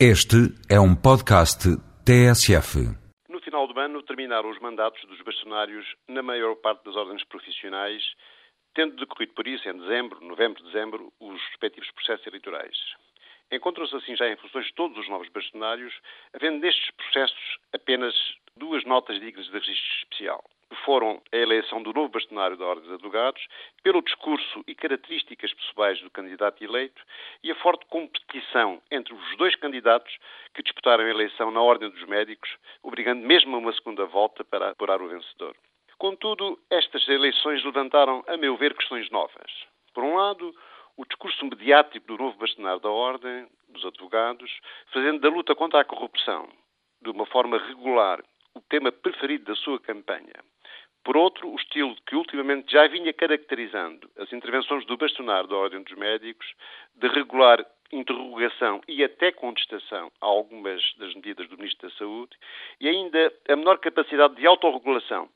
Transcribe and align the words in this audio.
Este 0.00 0.50
é 0.68 0.80
um 0.80 0.92
podcast 0.92 1.70
TSF. 2.04 2.82
No 3.28 3.40
final 3.40 3.68
do 3.68 3.78
ano 3.78 4.02
terminaram 4.02 4.50
os 4.50 4.58
mandatos 4.58 5.00
dos 5.06 5.20
bastonários 5.22 5.86
na 6.08 6.20
maior 6.20 6.56
parte 6.56 6.82
das 6.84 6.96
ordens 6.96 7.22
profissionais, 7.22 8.02
tendo 8.74 8.96
decorrido 8.96 9.34
por 9.34 9.46
isso, 9.46 9.68
em 9.68 9.78
dezembro, 9.78 10.20
novembro, 10.20 10.64
dezembro, 10.64 11.12
os 11.20 11.40
respectivos 11.50 11.88
processos 11.92 12.26
eleitorais. 12.26 12.76
Encontram-se 13.52 13.94
assim 13.94 14.16
já 14.16 14.28
em 14.28 14.36
funções 14.36 14.68
todos 14.72 14.98
os 14.98 15.08
novos 15.08 15.28
bastonários, 15.28 15.94
havendo 16.34 16.58
nestes 16.58 16.90
processos 16.96 17.58
apenas 17.72 18.16
duas 18.56 18.84
notas 18.84 19.20
dignas 19.20 19.46
de 19.46 19.52
registro 19.52 19.96
especial 20.02 20.33
do 21.82 21.92
novo 21.92 22.08
bastonário 22.08 22.56
da 22.56 22.64
Ordem 22.64 22.84
dos 22.84 22.94
Advogados, 22.94 23.46
pelo 23.82 24.02
discurso 24.02 24.64
e 24.66 24.74
características 24.74 25.52
pessoais 25.52 26.00
do 26.00 26.10
candidato 26.10 26.62
eleito 26.62 27.02
e 27.42 27.50
a 27.50 27.54
forte 27.56 27.86
competição 27.86 28.82
entre 28.90 29.14
os 29.14 29.36
dois 29.36 29.54
candidatos 29.56 30.16
que 30.54 30.62
disputaram 30.62 31.04
a 31.04 31.10
eleição 31.10 31.50
na 31.50 31.60
Ordem 31.60 31.90
dos 31.90 32.04
Médicos, 32.06 32.50
obrigando 32.82 33.26
mesmo 33.26 33.54
a 33.56 33.58
uma 33.58 33.72
segunda 33.72 34.04
volta 34.06 34.44
para 34.44 34.70
apurar 34.70 35.00
o 35.00 35.08
vencedor. 35.08 35.56
Contudo, 35.98 36.58
estas 36.70 37.06
eleições 37.08 37.64
levantaram, 37.64 38.24
a 38.26 38.36
meu 38.36 38.56
ver, 38.56 38.74
questões 38.74 39.08
novas. 39.10 39.50
Por 39.92 40.02
um 40.02 40.16
lado, 40.16 40.54
o 40.96 41.04
discurso 41.04 41.44
mediático 41.44 42.06
do 42.06 42.18
novo 42.18 42.36
bastonário 42.38 42.80
da 42.80 42.90
Ordem 42.90 43.46
dos 43.68 43.84
Advogados, 43.84 44.50
fazendo 44.92 45.20
da 45.20 45.28
luta 45.28 45.54
contra 45.54 45.80
a 45.80 45.84
corrupção, 45.84 46.48
de 47.02 47.10
uma 47.10 47.26
forma 47.26 47.58
regular, 47.58 48.22
o 48.54 48.60
tema 48.60 48.92
preferido 48.92 49.44
da 49.44 49.56
sua 49.56 49.78
campanha. 49.80 50.34
Por 51.04 51.18
outro, 51.18 51.50
o 51.50 51.56
estilo 51.56 51.94
que 52.06 52.16
ultimamente 52.16 52.72
já 52.72 52.88
vinha 52.88 53.12
caracterizando 53.12 54.10
as 54.18 54.32
intervenções 54.32 54.86
do 54.86 54.96
bastonário 54.96 55.48
da 55.48 55.56
Ordem 55.56 55.82
dos 55.82 55.96
Médicos, 55.96 56.46
de 56.94 57.06
regular 57.08 57.64
interrogação 57.92 58.80
e 58.88 59.04
até 59.04 59.30
contestação 59.30 60.10
a 60.20 60.26
algumas 60.26 60.82
das 60.96 61.14
medidas 61.14 61.46
do 61.48 61.58
Ministro 61.58 61.88
da 61.88 61.94
Saúde, 61.96 62.34
e 62.80 62.88
ainda 62.88 63.32
a 63.48 63.54
menor 63.54 63.78
capacidade 63.78 64.34
de 64.36 64.46
autorregulação 64.46 65.28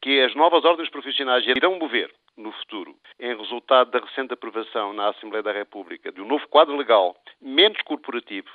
que 0.00 0.20
as 0.20 0.34
novas 0.34 0.64
ordens 0.64 0.88
profissionais 0.90 1.44
irão 1.46 1.78
mover 1.78 2.12
no 2.36 2.52
futuro, 2.52 2.94
em 3.18 3.36
resultado 3.36 3.90
da 3.90 3.98
recente 3.98 4.34
aprovação 4.34 4.92
na 4.92 5.08
Assembleia 5.08 5.42
da 5.42 5.52
República 5.52 6.12
de 6.12 6.20
um 6.20 6.26
novo 6.26 6.46
quadro 6.48 6.76
legal 6.76 7.16
menos 7.40 7.80
corporativo 7.82 8.48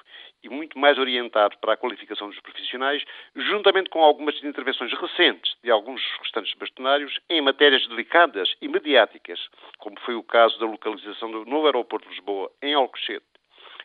e 0.44 0.50
muito 0.50 0.78
mais 0.80 0.98
orientado 0.98 1.58
para 1.60 1.74
a 1.74 1.78
qualificação 1.78 2.30
dos 2.30 2.40
profissionais, 2.40 3.04
juntamente 3.36 3.90
com 3.90 4.02
algumas 4.02 4.42
intervenções 4.44 4.92
recentes 4.94 5.56
de 5.64 5.72
alguns 5.72 6.02
restantes 6.20 6.54
bastonários 6.56 7.20
em 7.30 7.42
matérias 7.42 7.86
delicadas 7.88 8.54
e 8.62 8.68
mediáticas, 8.68 9.40
como 9.78 10.00
foi 10.00 10.16
o 10.16 10.24
caso 10.24 10.60
da 10.60 10.66
localização 10.66 11.32
do 11.32 11.46
novo 11.46 11.68
aeroporto 11.68 12.08
de 12.08 12.16
Lisboa 12.16 12.52
em 12.62 12.74
Alcochete, 12.74 13.26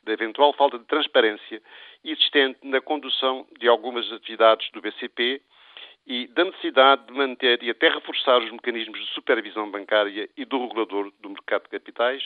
da 0.05 0.13
eventual 0.13 0.53
falta 0.53 0.79
de 0.79 0.85
transparência 0.85 1.61
existente 2.05 2.59
na 2.63 2.81
condução 2.81 3.47
de 3.59 3.69
algumas 3.69 4.11
atividades 4.13 4.71
do 4.71 4.81
BCP 4.81 5.43
e 6.07 6.29
da 6.29 6.45
necessidade 6.45 7.07
de 7.07 7.13
manter 7.13 7.63
e 7.63 7.71
até 7.71 7.89
reforçar 7.89 8.39
os 8.39 8.51
mecanismos 8.53 9.01
de 9.01 9.07
supervisão 9.13 9.69
bancária 9.71 10.29
e 10.37 10.45
do 10.45 10.63
regulador 10.63 11.13
do 11.21 11.31
mercado 11.31 11.65
de 11.65 11.71
capitais 11.71 12.23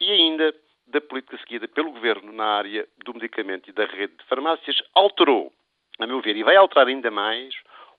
e 0.00 0.10
ainda 0.10 0.54
da 0.92 1.00
política 1.00 1.38
seguida 1.38 1.66
pelo 1.66 1.90
Governo 1.90 2.30
na 2.32 2.44
área 2.44 2.86
do 3.04 3.14
medicamento 3.14 3.68
e 3.68 3.72
da 3.72 3.86
rede 3.86 4.14
de 4.16 4.24
farmácias 4.26 4.76
alterou, 4.94 5.50
a 5.98 6.06
meu 6.06 6.20
ver, 6.20 6.36
e 6.36 6.42
vai 6.42 6.54
alterar 6.54 6.86
ainda 6.86 7.10
mais, 7.10 7.54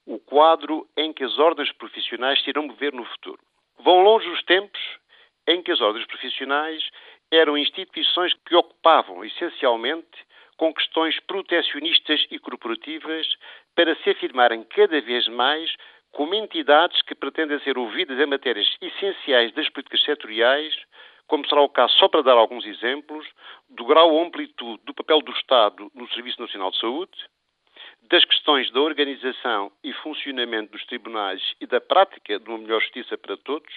o 0.06 0.18
quadro 0.18 0.86
em 0.96 1.12
que 1.12 1.24
as 1.24 1.38
ordens 1.38 1.72
profissionais 1.72 2.42
se 2.42 2.50
irão 2.50 2.66
mover 2.66 2.92
no 2.92 3.04
futuro. 3.04 3.40
Vão 3.80 4.02
longe 4.02 4.28
os 4.28 4.42
tempos 4.44 4.80
em 5.46 5.60
que 5.62 5.72
as 5.72 5.80
ordens 5.80 6.06
profissionais 6.06 6.88
eram 7.30 7.58
instituições 7.58 8.32
que 8.32 8.44
preocupavam 8.44 9.24
essencialmente 9.24 10.24
com 10.56 10.72
questões 10.72 11.18
protecionistas 11.20 12.24
e 12.30 12.38
corporativas 12.38 13.26
para 13.74 13.96
se 13.96 14.10
afirmarem 14.10 14.62
cada 14.62 15.00
vez 15.00 15.26
mais 15.26 15.74
como 16.12 16.32
entidades 16.34 17.02
que 17.02 17.14
pretendem 17.14 17.58
ser 17.60 17.76
ouvidas 17.76 18.18
em 18.20 18.26
matérias 18.26 18.68
essenciais 18.80 19.52
das 19.52 19.68
políticas 19.68 20.02
setoriais, 20.04 20.72
como 21.26 21.46
será 21.48 21.62
o 21.62 21.68
caso, 21.68 21.94
só 21.94 22.08
para 22.08 22.22
dar 22.22 22.34
alguns 22.34 22.64
exemplos, 22.66 23.26
do 23.68 23.84
grau 23.84 24.12
ou 24.12 24.24
amplitude 24.24 24.82
do 24.84 24.94
papel 24.94 25.20
do 25.20 25.32
Estado 25.32 25.90
no 25.94 26.08
Serviço 26.10 26.40
Nacional 26.40 26.70
de 26.70 26.78
Saúde, 26.78 27.12
das 28.08 28.24
questões 28.24 28.70
da 28.70 28.80
organização 28.80 29.72
e 29.82 29.92
funcionamento 29.94 30.72
dos 30.72 30.84
tribunais 30.86 31.42
e 31.60 31.66
da 31.66 31.80
prática 31.80 32.38
de 32.38 32.48
uma 32.48 32.58
melhor 32.58 32.80
justiça 32.80 33.16
para 33.16 33.36
todos, 33.38 33.72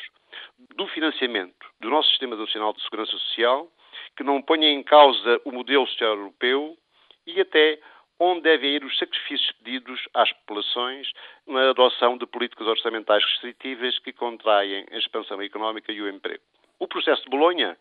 do 0.75 0.87
financiamento 0.87 1.65
do 1.79 1.89
nosso 1.89 2.09
Sistema 2.09 2.35
Nacional 2.35 2.73
de 2.73 2.81
Segurança 2.83 3.11
Social, 3.11 3.71
que 4.15 4.23
não 4.23 4.41
ponha 4.41 4.69
em 4.69 4.83
causa 4.83 5.41
o 5.45 5.51
modelo 5.51 5.87
social 5.87 6.15
europeu 6.17 6.77
e 7.25 7.39
até 7.39 7.79
onde 8.19 8.41
devem 8.41 8.75
ir 8.75 8.83
os 8.83 8.97
sacrifícios 8.97 9.51
pedidos 9.63 10.01
às 10.13 10.31
populações 10.33 11.11
na 11.45 11.69
adoção 11.69 12.17
de 12.17 12.25
políticas 12.25 12.67
orçamentais 12.67 13.23
restritivas 13.23 13.97
que 13.99 14.11
contraem 14.11 14.85
a 14.91 14.97
expansão 14.97 15.41
económica 15.41 15.91
e 15.91 16.01
o 16.01 16.09
emprego. 16.09 16.43
O 16.79 16.87
processo 16.87 17.23
de 17.23 17.29
Bolonha, 17.29 17.77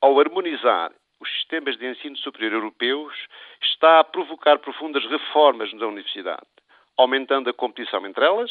ao 0.00 0.20
harmonizar 0.20 0.92
os 1.20 1.28
sistemas 1.36 1.78
de 1.78 1.86
ensino 1.86 2.16
superior 2.18 2.52
europeus, 2.52 3.14
está 3.62 4.00
a 4.00 4.04
provocar 4.04 4.58
profundas 4.58 5.04
reformas 5.06 5.72
na 5.72 5.86
universidade, 5.86 6.46
aumentando 6.98 7.48
a 7.48 7.54
competição 7.54 8.06
entre 8.06 8.24
elas 8.24 8.50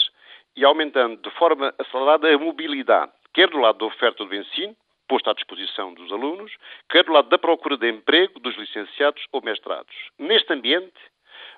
e 0.56 0.66
aumentando 0.66 1.22
de 1.22 1.30
forma 1.38 1.74
acelerada 1.78 2.34
a 2.34 2.38
mobilidade, 2.40 3.12
quer 3.34 3.50
do 3.50 3.60
lado 3.60 3.78
da 3.78 3.86
oferta 3.86 4.26
do 4.26 4.36
ensino, 4.36 4.76
posto 5.08 5.30
à 5.30 5.34
disposição 5.34 5.94
dos 5.94 6.12
alunos, 6.12 6.52
quer 6.90 7.04
do 7.04 7.12
lado 7.12 7.30
da 7.30 7.38
procura 7.38 7.78
de 7.78 7.88
emprego 7.90 8.40
dos 8.40 8.56
licenciados 8.58 9.24
ou 9.32 9.44
mestrados. 9.44 9.94
Neste 10.18 10.54
ambiente, 10.54 11.00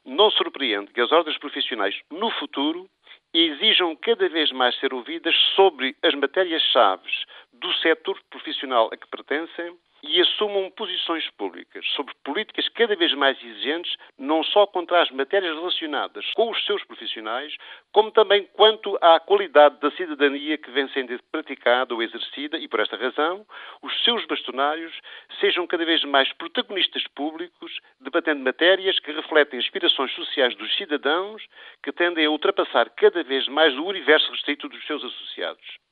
não 0.04 0.30
surpreende 0.32 0.92
que 0.92 1.02
as 1.02 1.12
ordens 1.12 1.38
profissionais, 1.38 1.96
no 2.12 2.30
futuro, 2.32 2.90
exijam 3.34 3.96
cada 3.96 4.28
vez 4.30 4.52
mais 4.52 4.78
ser 4.80 4.94
ouvidas 4.94 5.36
sobre 5.56 5.96
as 6.02 6.14
matérias-chave 6.16 7.10
do 7.60 7.74
setor 7.76 8.20
profissional 8.30 8.90
a 8.92 8.98
que 8.98 9.08
pertencem 9.08 9.78
e 10.08 10.22
assumam 10.22 10.70
posições 10.72 11.28
públicas 11.32 11.86
sobre 11.96 12.14
políticas 12.24 12.68
cada 12.70 12.96
vez 12.96 13.14
mais 13.14 13.42
exigentes, 13.44 13.96
não 14.18 14.44
só 14.44 14.68
contra 14.68 15.02
as 15.02 15.10
matérias 15.10 15.56
relacionadas 15.56 16.26
com 16.36 16.52
os 16.52 16.66
seus 16.66 16.84
profissionais, 16.84 17.56
como 17.92 18.12
também 18.12 18.44
quanto 18.54 18.98
à 19.02 19.20
qualidade 19.20 19.80
da 19.80 19.90
cidadania 19.92 20.58
que 20.58 20.70
vem 20.72 20.88
sendo 20.90 21.18
praticada 21.32 21.94
ou 21.94 22.04
exercida, 22.04 22.58
e 22.58 22.68
por 22.68 22.80
esta 22.80 22.96
razão, 22.98 23.46
os 23.82 24.04
seus 24.04 24.26
bastonários 24.26 24.94
sejam 25.40 25.66
cada 25.66 25.86
vez 25.86 26.04
mais 26.04 26.32
protagonistas 26.34 27.04
públicos, 27.16 27.80
debatendo 28.00 28.44
matérias 28.44 29.00
que 29.00 29.12
refletem 29.12 29.60
aspirações 29.60 30.14
sociais 30.14 30.56
dos 30.56 30.76
cidadãos, 30.76 31.44
que 31.84 31.92
tendem 31.92 32.26
a 32.26 32.30
ultrapassar 32.30 32.90
cada 32.92 33.24
vez 33.24 33.48
mais 33.48 33.76
o 33.78 33.86
universo 33.86 34.32
restrito 34.32 34.70
dos 34.70 34.86
seus 34.86 35.04
associados. 35.04 35.86